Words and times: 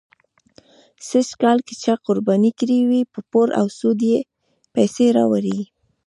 سږکال 1.09 1.57
که 1.67 1.73
چا 1.83 1.93
قرباني 2.05 2.51
کړې 2.59 2.79
وي، 2.89 3.01
په 3.13 3.19
پور 3.31 3.47
او 3.59 3.65
سود 3.77 3.99
یې 4.11 4.19
پیسې 4.75 5.05
راوړې. 5.17 5.59